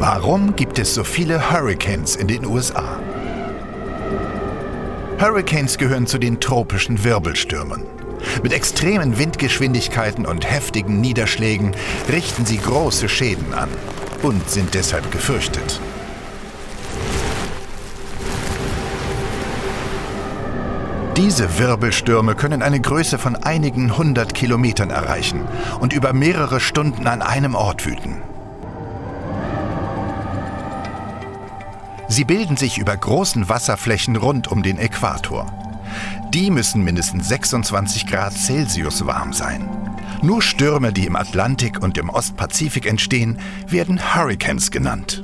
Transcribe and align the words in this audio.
Warum 0.00 0.56
gibt 0.56 0.78
es 0.78 0.94
so 0.94 1.04
viele 1.04 1.52
Hurricanes 1.52 2.16
in 2.16 2.26
den 2.26 2.46
USA? 2.46 2.98
Hurricanes 5.20 5.76
gehören 5.76 6.06
zu 6.06 6.16
den 6.16 6.40
tropischen 6.40 7.04
Wirbelstürmen. 7.04 7.82
Mit 8.42 8.54
extremen 8.54 9.18
Windgeschwindigkeiten 9.18 10.24
und 10.24 10.50
heftigen 10.50 11.02
Niederschlägen 11.02 11.72
richten 12.10 12.46
sie 12.46 12.56
große 12.56 13.10
Schäden 13.10 13.52
an 13.52 13.68
und 14.22 14.48
sind 14.48 14.72
deshalb 14.72 15.12
gefürchtet. 15.12 15.78
Diese 21.18 21.58
Wirbelstürme 21.58 22.36
können 22.36 22.62
eine 22.62 22.80
Größe 22.80 23.18
von 23.18 23.36
einigen 23.36 23.98
hundert 23.98 24.32
Kilometern 24.32 24.88
erreichen 24.88 25.42
und 25.78 25.92
über 25.92 26.14
mehrere 26.14 26.58
Stunden 26.58 27.06
an 27.06 27.20
einem 27.20 27.54
Ort 27.54 27.84
wüten. 27.84 28.29
Sie 32.10 32.24
bilden 32.24 32.56
sich 32.56 32.76
über 32.76 32.96
großen 32.96 33.48
Wasserflächen 33.48 34.16
rund 34.16 34.48
um 34.48 34.64
den 34.64 34.78
Äquator. 34.78 35.46
Die 36.34 36.50
müssen 36.50 36.82
mindestens 36.82 37.28
26 37.28 38.04
Grad 38.08 38.32
Celsius 38.32 39.06
warm 39.06 39.32
sein. 39.32 39.68
Nur 40.20 40.42
Stürme, 40.42 40.92
die 40.92 41.06
im 41.06 41.14
Atlantik 41.14 41.80
und 41.80 41.96
im 41.98 42.10
Ostpazifik 42.10 42.86
entstehen, 42.86 43.38
werden 43.68 44.12
Hurricanes 44.12 44.72
genannt. 44.72 45.22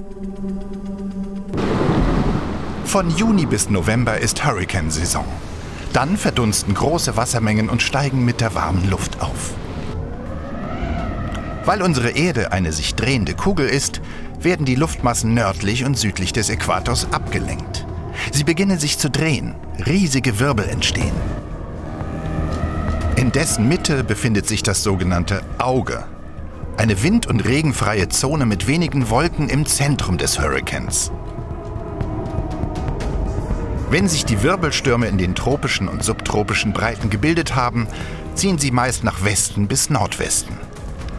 Von 2.85 3.11
Juni 3.11 3.47
bis 3.47 3.69
November 3.69 4.19
ist 4.19 4.47
Hurrikansaison. 4.47 5.27
Dann 5.93 6.17
verdunsten 6.17 6.73
große 6.73 7.17
Wassermengen 7.17 7.69
und 7.69 7.83
steigen 7.83 8.25
mit 8.25 8.41
der 8.41 8.55
warmen 8.55 8.89
Luft 8.89 9.21
auf. 9.21 9.55
Weil 11.67 11.83
unsere 11.83 12.11
Erde 12.11 12.53
eine 12.53 12.73
sich 12.73 12.95
drehende 12.95 13.35
Kugel 13.35 13.69
ist, 13.69 14.01
werden 14.41 14.65
die 14.65 14.77
Luftmassen 14.77 15.35
nördlich 15.35 15.85
und 15.85 15.99
südlich 15.99 16.33
des 16.33 16.49
Äquators 16.49 17.13
abgelenkt. 17.13 17.85
Sie 18.33 18.45
beginnen 18.45 18.79
sich 18.79 18.99
zu 18.99 19.11
drehen, 19.11 19.57
riesige 19.85 20.39
Wirbel 20.39 20.69
entstehen. 20.69 21.13
In 23.17 23.33
dessen 23.33 23.67
Mitte 23.67 24.05
befindet 24.05 24.47
sich 24.47 24.63
das 24.63 24.85
sogenannte 24.85 25.43
Auge, 25.59 26.05
eine 26.77 27.03
wind- 27.03 27.27
und 27.27 27.45
regenfreie 27.45 28.09
Zone 28.09 28.47
mit 28.47 28.69
wenigen 28.69 29.11
Wolken 29.11 29.49
im 29.49 29.67
Zentrum 29.67 30.19
des 30.19 30.39
Hurrikans. 30.39 31.11
Wenn 33.91 34.09
sich 34.09 34.25
die 34.25 34.43
Wirbelstürme 34.43 35.09
in 35.09 35.19
den 35.19 35.35
tropischen 35.35 35.89
und 35.89 36.05
subtropischen 36.05 36.73
Breiten 36.73 37.11
gebildet 37.11 37.57
haben, 37.57 37.89
ziehen 38.35 38.59
sie 38.59 38.71
meist 38.71 39.03
nach 39.03 39.25
Westen 39.25 39.67
bis 39.67 39.91
Nordwesten. 39.91 40.57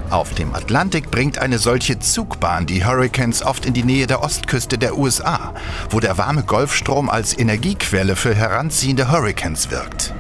Auf 0.10 0.34
dem 0.34 0.56
Atlantik 0.56 1.12
bringt 1.12 1.38
eine 1.38 1.60
solche 1.60 2.00
Zugbahn 2.00 2.66
die 2.66 2.86
Hurricanes 2.86 3.44
oft 3.44 3.66
in 3.66 3.74
die 3.74 3.84
Nähe 3.84 4.08
der 4.08 4.24
Ostküste 4.24 4.78
der 4.78 4.98
USA, 4.98 5.54
wo 5.90 6.00
der 6.00 6.18
warme 6.18 6.44
Golfstrom 6.44 7.10
als 7.10 7.38
Energiequelle 7.38 8.16
für 8.16 8.34
heranziehende 8.34 9.12
Hurricanes 9.12 9.70
wirkt. 9.70 10.14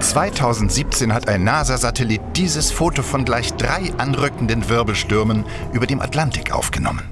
...2017 0.00 1.12
hat 1.12 1.28
ein 1.28 1.44
NASA-Satellit 1.44 2.22
dieses 2.34 2.70
Foto 2.70 3.02
von 3.02 3.26
gleich 3.26 3.52
drei 3.54 3.92
anrückenden 3.98 4.70
Wirbelstürmen 4.70 5.44
über 5.72 5.86
dem 5.86 6.00
Atlantik 6.00 6.50
aufgenommen. 6.50 7.02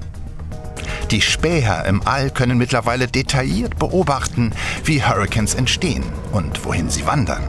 Die 1.11 1.21
Späher 1.21 1.85
im 1.85 2.01
All 2.05 2.31
können 2.31 2.57
mittlerweile 2.57 3.07
detailliert 3.07 3.77
beobachten, 3.77 4.51
wie 4.83 5.03
Hurricanes 5.03 5.53
entstehen 5.53 6.03
und 6.31 6.65
wohin 6.65 6.89
sie 6.89 7.05
wandern. 7.05 7.43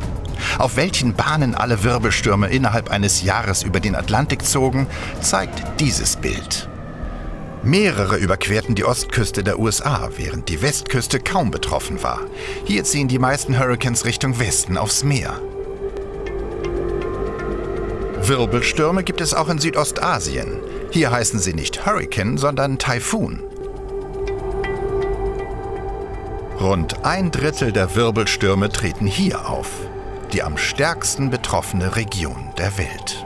Auf 0.59 0.77
welchen 0.77 1.15
Bahnen 1.15 1.55
alle 1.55 1.85
Wirbelstürme 1.85 2.49
innerhalb 2.49 2.91
eines 2.91 3.23
Jahres 3.23 3.63
über 3.63 3.79
den 3.79 3.95
Atlantik 3.95 4.45
zogen, 4.45 4.89
zeigt 5.21 5.81
dieses 5.81 6.17
Bild. 6.17 6.69
Mehrere 7.63 8.17
überquerten 8.17 8.75
die 8.75 8.85
Ostküste 8.85 9.43
der 9.45 9.59
USA, 9.59 10.11
während 10.17 10.49
die 10.49 10.61
Westküste 10.61 11.21
kaum 11.21 11.51
betroffen 11.51 12.03
war. 12.03 12.21
Hier 12.65 12.85
ziehen 12.85 13.09
die 13.09 13.19
meisten 13.19 13.59
Hurricanes 13.59 14.05
Richtung 14.05 14.39
Westen 14.39 14.77
aufs 14.77 15.05
Meer. 15.05 15.41
Wirbelstürme 18.23 19.05
gibt 19.05 19.21
es 19.21 19.35
auch 19.35 19.49
in 19.49 19.59
Südostasien. 19.59 20.59
Hier 20.91 21.11
heißen 21.11 21.39
sie 21.39 21.55
nicht 21.55 21.87
Hurricane, 21.87 22.37
sondern 22.37 22.79
Taifun. 22.79 23.43
Rund 26.61 27.05
ein 27.05 27.31
Drittel 27.31 27.73
der 27.73 27.95
Wirbelstürme 27.95 28.69
treten 28.69 29.07
hier 29.07 29.49
auf, 29.49 29.69
die 30.33 30.43
am 30.43 30.57
stärksten 30.57 31.31
betroffene 31.31 31.97
Region 31.97 32.51
der 32.59 32.77
Welt. 32.79 33.25